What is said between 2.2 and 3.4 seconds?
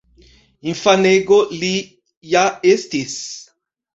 ja estis.